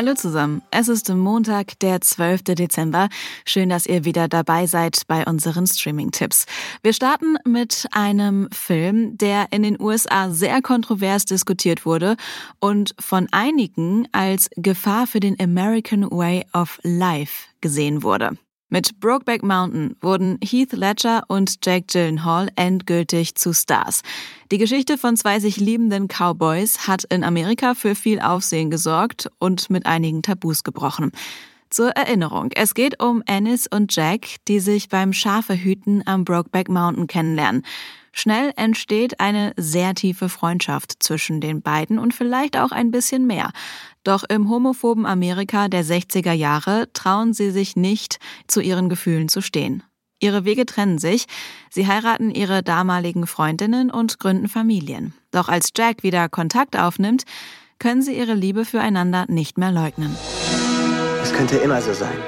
Hallo 0.00 0.14
zusammen. 0.14 0.62
Es 0.70 0.88
ist 0.88 1.10
Montag, 1.10 1.78
der 1.80 2.00
12. 2.00 2.44
Dezember. 2.44 3.10
Schön, 3.44 3.68
dass 3.68 3.84
ihr 3.84 4.06
wieder 4.06 4.28
dabei 4.28 4.66
seid 4.66 5.02
bei 5.08 5.26
unseren 5.26 5.66
Streaming-Tipps. 5.66 6.46
Wir 6.82 6.94
starten 6.94 7.36
mit 7.44 7.86
einem 7.92 8.48
Film, 8.50 9.18
der 9.18 9.48
in 9.50 9.62
den 9.62 9.78
USA 9.78 10.30
sehr 10.30 10.62
kontrovers 10.62 11.26
diskutiert 11.26 11.84
wurde 11.84 12.16
und 12.60 12.94
von 12.98 13.28
einigen 13.30 14.08
als 14.12 14.48
Gefahr 14.56 15.06
für 15.06 15.20
den 15.20 15.38
American 15.38 16.10
Way 16.10 16.46
of 16.54 16.80
Life 16.82 17.48
gesehen 17.60 18.02
wurde. 18.02 18.38
Mit 18.72 19.00
Brokeback 19.00 19.42
Mountain 19.42 19.96
wurden 20.00 20.38
Heath 20.44 20.72
Ledger 20.72 21.24
und 21.26 21.58
Jake 21.66 21.86
Gyllenhaal 21.88 22.50
endgültig 22.54 23.34
zu 23.34 23.52
Stars. 23.52 24.02
Die 24.52 24.58
Geschichte 24.58 24.96
von 24.96 25.16
zwei 25.16 25.40
sich 25.40 25.56
liebenden 25.56 26.06
Cowboys 26.06 26.86
hat 26.86 27.02
in 27.02 27.24
Amerika 27.24 27.74
für 27.74 27.96
viel 27.96 28.20
Aufsehen 28.20 28.70
gesorgt 28.70 29.28
und 29.40 29.70
mit 29.70 29.86
einigen 29.86 30.22
Tabus 30.22 30.62
gebrochen. 30.62 31.10
Zur 31.68 31.90
Erinnerung, 31.90 32.50
es 32.54 32.74
geht 32.74 33.02
um 33.02 33.24
Ennis 33.26 33.66
und 33.66 33.94
Jack, 33.94 34.36
die 34.46 34.60
sich 34.60 34.88
beim 34.88 35.12
Schafehüten 35.12 36.04
am 36.06 36.24
Brokeback 36.24 36.68
Mountain 36.68 37.08
kennenlernen. 37.08 37.62
Schnell 38.12 38.52
entsteht 38.56 39.20
eine 39.20 39.52
sehr 39.56 39.94
tiefe 39.94 40.28
Freundschaft 40.28 41.02
zwischen 41.02 41.40
den 41.40 41.62
beiden 41.62 41.98
und 41.98 42.12
vielleicht 42.12 42.56
auch 42.56 42.72
ein 42.72 42.90
bisschen 42.90 43.26
mehr. 43.26 43.50
Doch 44.02 44.24
im 44.24 44.50
homophoben 44.50 45.06
Amerika 45.06 45.68
der 45.68 45.84
60er 45.84 46.32
Jahre 46.32 46.88
trauen 46.92 47.32
sie 47.32 47.50
sich 47.50 47.76
nicht, 47.76 48.18
zu 48.48 48.60
ihren 48.60 48.88
Gefühlen 48.88 49.28
zu 49.28 49.40
stehen. 49.40 49.82
Ihre 50.18 50.44
Wege 50.44 50.66
trennen 50.66 50.98
sich, 50.98 51.26
sie 51.70 51.86
heiraten 51.86 52.30
ihre 52.30 52.62
damaligen 52.62 53.26
Freundinnen 53.26 53.90
und 53.90 54.18
gründen 54.18 54.48
Familien. 54.48 55.14
Doch 55.30 55.48
als 55.48 55.70
Jack 55.74 56.02
wieder 56.02 56.28
Kontakt 56.28 56.78
aufnimmt, 56.78 57.24
können 57.78 58.02
sie 58.02 58.16
ihre 58.16 58.34
Liebe 58.34 58.66
füreinander 58.66 59.24
nicht 59.28 59.56
mehr 59.56 59.72
leugnen. 59.72 60.14
Es 61.22 61.32
könnte 61.32 61.56
immer 61.56 61.80
so 61.80 61.94
sein. 61.94 62.18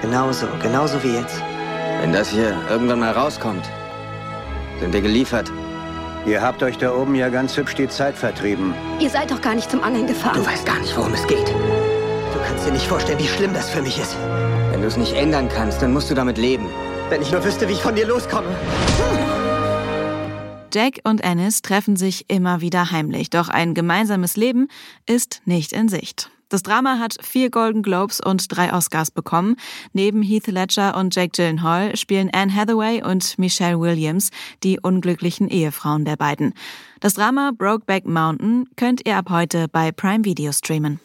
Genauso, 0.00 0.46
genauso 0.62 1.02
wie 1.02 1.12
jetzt. 1.12 1.42
Wenn 2.00 2.12
das 2.12 2.30
hier 2.30 2.56
irgendwann 2.70 3.00
mal 3.00 3.12
rauskommt, 3.12 3.68
sind 4.82 4.92
wir 4.92 5.00
geliefert. 5.00 5.52
Ihr 6.26 6.42
habt 6.42 6.60
euch 6.64 6.76
da 6.76 6.92
oben 6.92 7.14
ja 7.14 7.28
ganz 7.28 7.56
hübsch 7.56 7.76
die 7.76 7.88
Zeit 7.88 8.16
vertrieben. 8.16 8.74
Ihr 8.98 9.10
seid 9.10 9.30
doch 9.30 9.40
gar 9.40 9.54
nicht 9.54 9.70
zum 9.70 9.80
Angeln 9.80 10.08
gefahren. 10.08 10.34
Du 10.34 10.44
weißt 10.44 10.66
gar 10.66 10.80
nicht, 10.80 10.96
worum 10.96 11.14
es 11.14 11.24
geht. 11.28 11.46
Du 11.46 12.38
kannst 12.44 12.66
dir 12.66 12.72
nicht 12.72 12.86
vorstellen, 12.86 13.20
wie 13.20 13.28
schlimm 13.28 13.54
das 13.54 13.70
für 13.70 13.80
mich 13.80 13.96
ist. 14.00 14.16
Wenn 14.72 14.80
du 14.80 14.88
es 14.88 14.96
nicht 14.96 15.12
ändern 15.12 15.48
kannst, 15.48 15.82
dann 15.82 15.92
musst 15.92 16.10
du 16.10 16.14
damit 16.14 16.36
leben. 16.36 16.66
Wenn 17.10 17.22
ich 17.22 17.30
nur 17.30 17.44
wüsste, 17.44 17.68
wie 17.68 17.74
ich 17.74 17.80
von 17.80 17.94
dir 17.94 18.08
loskomme. 18.08 18.48
Jack 20.74 20.98
und 21.04 21.22
Ennis 21.22 21.62
treffen 21.62 21.94
sich 21.94 22.28
immer 22.28 22.60
wieder 22.60 22.90
heimlich, 22.90 23.30
doch 23.30 23.48
ein 23.48 23.74
gemeinsames 23.74 24.36
Leben 24.36 24.66
ist 25.06 25.42
nicht 25.44 25.72
in 25.72 25.88
Sicht. 25.88 26.31
Das 26.52 26.62
Drama 26.62 26.98
hat 26.98 27.16
vier 27.22 27.48
Golden 27.48 27.82
Globes 27.82 28.20
und 28.20 28.54
drei 28.54 28.74
Oscars 28.74 29.10
bekommen. 29.10 29.56
Neben 29.94 30.20
Heath 30.20 30.48
Ledger 30.48 30.94
und 30.98 31.14
Jake 31.14 31.30
Gyllenhaal 31.34 31.96
spielen 31.96 32.28
Anne 32.30 32.54
Hathaway 32.54 33.02
und 33.02 33.38
Michelle 33.38 33.80
Williams 33.80 34.28
die 34.62 34.78
unglücklichen 34.78 35.48
Ehefrauen 35.48 36.04
der 36.04 36.16
beiden. 36.16 36.52
Das 37.00 37.14
Drama 37.14 37.52
Brokeback 37.56 38.04
Mountain 38.04 38.68
könnt 38.76 39.06
ihr 39.06 39.16
ab 39.16 39.30
heute 39.30 39.66
bei 39.66 39.92
Prime 39.92 40.26
Video 40.26 40.52
streamen. 40.52 41.00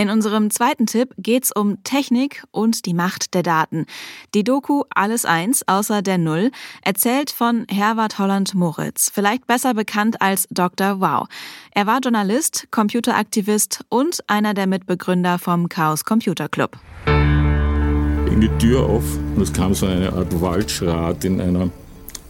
In 0.00 0.08
unserem 0.08 0.48
zweiten 0.48 0.86
Tipp 0.86 1.12
geht's 1.18 1.52
um 1.54 1.84
Technik 1.84 2.42
und 2.52 2.86
die 2.86 2.94
Macht 2.94 3.34
der 3.34 3.42
Daten. 3.42 3.84
Die 4.32 4.44
Doku 4.44 4.84
Alles 4.88 5.26
Eins 5.26 5.62
außer 5.68 6.00
der 6.00 6.16
Null 6.16 6.52
erzählt 6.80 7.30
von 7.30 7.66
Herwart 7.70 8.18
Holland 8.18 8.54
Moritz, 8.54 9.10
vielleicht 9.12 9.46
besser 9.46 9.74
bekannt 9.74 10.22
als 10.22 10.48
Dr. 10.50 11.02
Wow. 11.02 11.28
Er 11.72 11.86
war 11.86 11.98
Journalist, 12.02 12.68
Computeraktivist 12.70 13.84
und 13.90 14.20
einer 14.26 14.54
der 14.54 14.66
Mitbegründer 14.66 15.38
vom 15.38 15.68
Chaos 15.68 16.06
Computer 16.06 16.48
Club. 16.48 16.78
Ging 17.04 18.40
die 18.40 18.58
Tür 18.58 18.86
auf 18.86 19.04
und 19.36 19.42
es 19.42 19.52
kam 19.52 19.74
so 19.74 19.84
eine 19.84 20.10
Art 20.14 20.40
Waldschrat 20.40 21.26
in 21.26 21.42
einer 21.42 21.68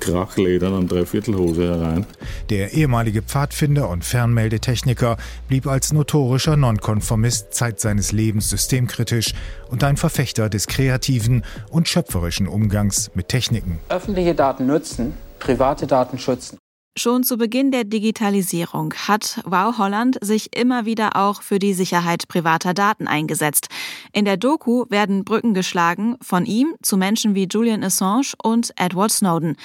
Krachledern 0.00 0.72
und 0.72 0.90
Dreiviertelhose 0.90 1.62
herein. 1.62 2.06
Der 2.48 2.72
ehemalige 2.72 3.22
Pfadfinder 3.22 3.88
und 3.88 4.04
Fernmeldetechniker 4.04 5.16
blieb 5.48 5.66
als 5.66 5.92
notorischer 5.92 6.56
Nonkonformist 6.56 7.54
Zeit 7.54 7.80
seines 7.80 8.12
Lebens 8.12 8.50
systemkritisch 8.50 9.34
und 9.68 9.84
ein 9.84 9.96
Verfechter 9.96 10.48
des 10.48 10.66
kreativen 10.66 11.44
und 11.70 11.88
schöpferischen 11.88 12.48
Umgangs 12.48 13.10
mit 13.14 13.28
Techniken. 13.28 13.78
Öffentliche 13.88 14.34
Daten 14.34 14.66
nutzen, 14.66 15.14
private 15.38 15.86
Daten 15.86 16.18
schützen. 16.18 16.59
Schon 16.96 17.22
zu 17.22 17.36
Beginn 17.36 17.70
der 17.70 17.84
Digitalisierung 17.84 18.92
hat 18.94 19.40
Wow 19.44 19.78
Holland 19.78 20.18
sich 20.20 20.56
immer 20.56 20.86
wieder 20.86 21.14
auch 21.14 21.40
für 21.40 21.60
die 21.60 21.72
Sicherheit 21.72 22.26
privater 22.26 22.74
Daten 22.74 23.06
eingesetzt. 23.06 23.68
In 24.12 24.24
der 24.24 24.36
Doku 24.36 24.86
werden 24.88 25.24
Brücken 25.24 25.54
geschlagen 25.54 26.16
von 26.20 26.44
ihm 26.46 26.74
zu 26.82 26.96
Menschen 26.96 27.36
wie 27.36 27.46
Julian 27.48 27.84
Assange 27.84 28.32
und 28.42 28.72
Edward 28.76 29.12
Snowden. 29.12 29.56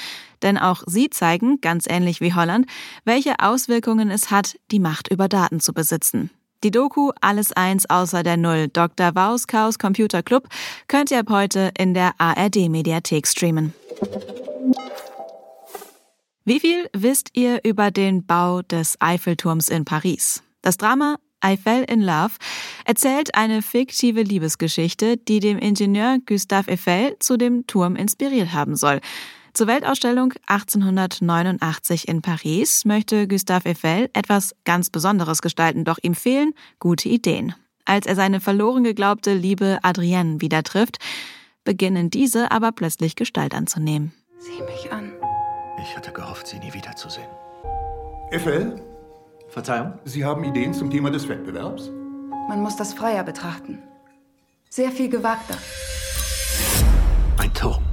Denn 0.43 0.59
auch 0.59 0.83
sie 0.85 1.09
zeigen, 1.09 1.59
ganz 1.61 1.85
ähnlich 1.89 2.21
wie 2.21 2.35
Holland, 2.35 2.67
welche 3.05 3.39
Auswirkungen 3.39 4.11
es 4.11 4.29
hat, 4.29 4.57
die 4.71 4.79
Macht 4.79 5.11
über 5.11 5.27
Daten 5.27 5.59
zu 5.59 5.73
besitzen. 5.73 6.29
Die 6.63 6.71
Doku 6.71 7.11
Alles 7.21 7.51
eins 7.51 7.89
außer 7.89 8.21
der 8.21 8.37
Null 8.37 8.67
Dr. 8.67 9.15
Waus 9.15 9.47
Chaos 9.47 9.79
Computer 9.79 10.21
Club 10.21 10.47
könnt 10.87 11.09
ihr 11.09 11.19
ab 11.19 11.29
heute 11.29 11.71
in 11.77 11.95
der 11.95 12.13
ARD 12.19 12.69
Mediathek 12.69 13.27
streamen. 13.27 13.73
Wie 16.47 16.59
viel 16.59 16.87
wisst 16.93 17.31
ihr 17.33 17.61
über 17.63 17.89
den 17.89 18.23
Bau 18.23 18.61
des 18.61 19.01
Eiffelturms 19.01 19.67
in 19.67 19.83
Paris? 19.83 20.43
Das 20.61 20.77
Drama 20.77 21.15
I 21.43 21.57
Fell 21.57 21.83
in 21.89 22.03
Love 22.03 22.33
erzählt 22.85 23.33
eine 23.33 23.63
fiktive 23.63 24.21
Liebesgeschichte, 24.21 25.17
die 25.17 25.39
dem 25.39 25.57
Ingenieur 25.57 26.19
Gustave 26.23 26.73
Eiffel 26.73 27.15
zu 27.19 27.37
dem 27.37 27.65
Turm 27.65 27.95
inspiriert 27.95 28.53
haben 28.53 28.75
soll. 28.75 29.01
Zur 29.53 29.65
Weltausstellung 29.65 30.33
1889 30.45 32.07
in 32.07 32.21
Paris 32.21 32.85
möchte 32.85 33.27
Gustave 33.27 33.69
Eiffel 33.69 34.11
etwas 34.13 34.53
ganz 34.65 34.91
Besonderes 34.91 35.41
gestalten, 35.41 35.83
doch 35.83 35.97
ihm 36.03 36.13
fehlen 36.13 36.53
gute 36.79 37.09
Ideen. 37.09 37.55
Als 37.85 38.05
er 38.05 38.15
seine 38.15 38.39
verloren 38.39 38.83
geglaubte 38.83 39.33
Liebe 39.33 39.79
Adrienne 39.81 40.41
wieder 40.41 40.61
trifft, 40.61 40.99
beginnen 41.63 42.11
diese 42.11 42.51
aber 42.51 42.71
plötzlich 42.71 43.15
Gestalt 43.15 43.55
anzunehmen. 43.55 44.13
Sieh 44.37 44.61
mich 44.61 44.91
an. 44.91 45.14
Ich 45.81 45.95
hatte 45.95 46.11
gehofft, 46.11 46.47
Sie 46.47 46.59
nie 46.59 46.73
wiederzusehen. 46.73 47.27
Eiffel, 48.31 48.81
Verzeihung? 49.49 49.93
Sie 50.05 50.25
haben 50.25 50.43
Ideen 50.43 50.73
zum 50.73 50.89
Thema 50.89 51.11
des 51.11 51.27
Wettbewerbs? 51.27 51.89
Man 52.47 52.61
muss 52.61 52.75
das 52.75 52.93
freier 52.93 53.23
betrachten. 53.23 53.79
Sehr 54.69 54.91
viel 54.91 55.09
gewagter. 55.09 55.55
Ein 57.37 57.53
Turm. 57.53 57.83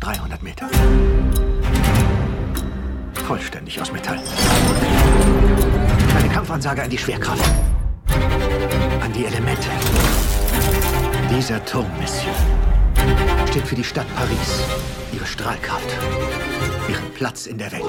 300 0.00 0.42
Meter. 0.42 0.68
Vollständig 3.26 3.80
aus 3.80 3.92
Metall. 3.92 4.20
Eine 6.18 6.28
Kampfansage 6.28 6.82
an 6.82 6.90
die 6.90 6.98
Schwerkraft. 6.98 7.44
An 9.02 9.12
die 9.12 9.26
Elemente. 9.26 9.68
Dieser 11.30 11.62
Turm, 11.64 11.86
Monsieur, 12.00 12.32
steht 13.48 13.66
für 13.66 13.74
die 13.74 13.84
Stadt 13.84 14.06
Paris, 14.14 14.62
ihre 15.12 15.26
Strahlkraft, 15.26 15.88
ihren 16.88 17.10
Platz 17.14 17.46
in 17.46 17.58
der 17.58 17.72
Welt. 17.72 17.84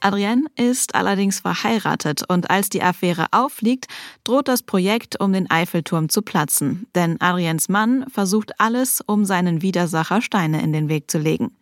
Adrienne 0.00 0.46
ist 0.56 0.94
allerdings 0.94 1.40
verheiratet 1.40 2.22
und 2.26 2.50
als 2.50 2.70
die 2.70 2.82
Affäre 2.82 3.26
auffliegt, 3.32 3.86
droht 4.24 4.48
das 4.48 4.62
Projekt 4.62 5.20
um 5.20 5.32
den 5.32 5.50
Eiffelturm 5.50 6.08
zu 6.08 6.22
platzen. 6.22 6.86
Denn 6.94 7.20
Adriens 7.20 7.68
Mann 7.68 8.06
versucht 8.10 8.58
alles, 8.58 9.02
um 9.06 9.24
seinen 9.24 9.62
Widersacher 9.62 10.22
Steine 10.22 10.62
in 10.62 10.72
den 10.72 10.88
Weg 10.88 11.10
zu 11.10 11.18
legen. 11.18 11.56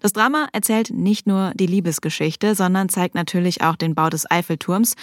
Das 0.00 0.12
Drama 0.12 0.48
erzählt 0.52 0.90
nicht 0.90 1.26
nur 1.26 1.52
die 1.54 1.66
Liebesgeschichte, 1.66 2.54
sondern 2.54 2.88
zeigt 2.88 3.14
natürlich 3.14 3.62
auch 3.62 3.76
den 3.76 3.94
Bau 3.94 4.10
des 4.10 4.28
Eiffelturms 4.30 4.94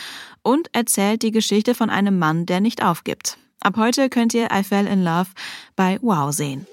und 0.41 0.67
erzählt 0.73 1.21
die 1.21 1.31
Geschichte 1.31 1.75
von 1.75 1.89
einem 1.89 2.19
Mann, 2.19 2.45
der 2.45 2.59
nicht 2.59 2.83
aufgibt. 2.83 3.37
Ab 3.63 3.77
heute 3.77 4.09
könnt 4.09 4.33
ihr 4.33 4.49
I 4.51 4.61
Fell 4.61 4.87
in 4.87 5.03
Love 5.03 5.29
bei 5.77 5.97
Wow 6.01 6.33
sehen. 6.33 6.67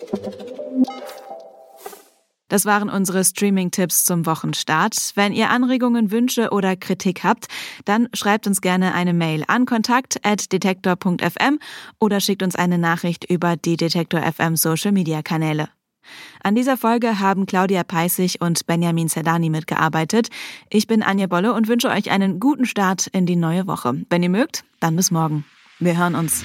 Das 2.49 2.65
waren 2.67 2.91
unsere 2.91 3.25
Streaming-Tipps 3.25 4.05
zum 4.05 4.27
Wochenstart. 4.27 5.13
Wenn 5.15 5.33
ihr 5.33 5.51
Anregungen, 5.51 6.11
Wünsche 6.11 6.51
oder 6.51 6.75
Kritik 6.75 7.23
habt, 7.23 7.47
dann 7.85 8.09
schreibt 8.13 8.49
uns 8.49 8.61
gerne 8.61 8.93
eine 8.93 9.15
Mail 9.15 9.45
an 9.47 9.67
kontakt.detektor.fm 9.67 11.61
oder 12.01 12.19
schickt 12.19 12.43
uns 12.43 12.57
eine 12.57 12.77
Nachricht 12.77 13.25
über 13.25 13.57
die 13.57 13.77
Detektor 13.77 14.21
FM 14.21 14.57
Social 14.57 14.91
Media 14.91 15.23
Kanäle. 15.23 15.69
An 16.43 16.57
dieser 16.57 16.77
Folge 16.77 17.21
haben 17.21 17.47
Claudia 17.47 17.85
Peissig 17.85 18.41
und 18.41 18.67
Benjamin 18.67 19.09
Zerdani 19.09 19.49
mitgearbeitet. 19.49 20.29
Ich 20.71 20.89
bin 20.89 21.05
Anja 21.05 21.29
Bolle 21.29 21.55
und 21.55 21.69
wünsche 21.69 21.89
euch 21.89 22.11
einen 22.11 22.41
guten 22.41 22.65
Start 22.65 23.07
in 23.07 23.27
die 23.27 23.37
neue 23.37 23.69
Woche. 23.69 23.95
Wenn 24.11 24.25
ihr 24.25 24.31
mögt, 24.31 24.65
dann 24.81 24.97
bis 24.97 25.13
morgen. 25.13 25.45
Wir 25.79 25.97
hören 25.97 26.17
uns. 26.17 26.45